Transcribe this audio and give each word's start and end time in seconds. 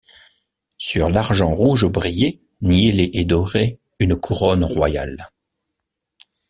Sur 0.79 1.11
l’argent 1.11 1.53
rouge 1.53 1.85
brillait, 1.85 2.39
niellée 2.63 3.11
et 3.13 3.23
dorée, 3.23 3.77
une 3.99 4.15
couronne 4.15 4.63
royale. 4.63 5.29